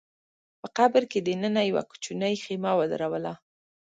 په 0.59 0.67
قبر 0.77 1.03
کي 1.11 1.19
دننه 1.27 1.61
يې 1.65 1.69
يوه 1.71 1.83
کوچنۍ 1.89 2.35
خېمه 2.43 2.71
ودروله 2.79 3.33